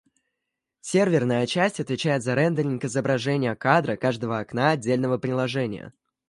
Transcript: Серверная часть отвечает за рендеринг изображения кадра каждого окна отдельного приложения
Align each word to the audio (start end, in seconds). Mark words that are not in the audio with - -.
Серверная 0.81 1.45
часть 1.45 1.79
отвечает 1.79 2.23
за 2.23 2.33
рендеринг 2.33 2.83
изображения 2.85 3.53
кадра 3.55 3.97
каждого 3.97 4.39
окна 4.39 4.71
отдельного 4.71 5.19
приложения 5.19 5.93